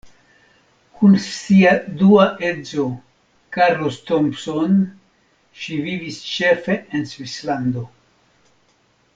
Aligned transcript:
Kun 0.93 1.17
sia 1.25 1.73
dua 1.99 2.25
edzo 2.47 2.85
Carlos 3.57 4.01
Thompson 4.09 4.75
ŝi 5.65 5.79
vivis 5.89 6.21
ĉefe 6.33 6.81
en 6.97 7.09
Svislando. 7.15 7.89